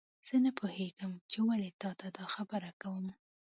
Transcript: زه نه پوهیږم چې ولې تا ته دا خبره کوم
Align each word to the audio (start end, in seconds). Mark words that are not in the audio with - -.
زه 0.27 0.35
نه 0.45 0.51
پوهیږم 0.59 1.11
چې 1.31 1.37
ولې 1.47 1.69
تا 1.81 1.91
ته 1.99 2.07
دا 2.17 2.25
خبره 2.35 2.69
کوم 2.81 3.05